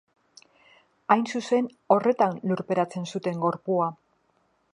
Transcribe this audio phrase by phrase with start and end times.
[1.15, 3.93] Hain zuzen, horretan lurperatzen zuten gorpua.